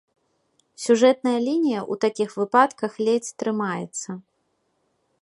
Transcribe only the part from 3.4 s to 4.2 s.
трымаецца.